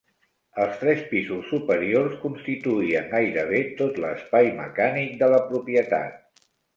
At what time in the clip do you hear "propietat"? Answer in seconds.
5.51-6.43